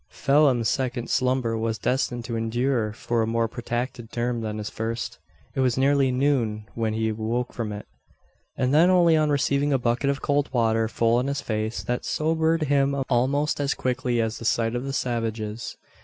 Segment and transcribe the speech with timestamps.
[0.09, 5.19] Phelim's second slumber was destined to endure for a more protracted term than his first.
[5.53, 7.85] It was nearly noon when he awoke from it;
[8.57, 12.03] and then only on receiving a bucket of cold water full in his face, that
[12.03, 15.77] sobered him almost as quickly as the sight of the savages.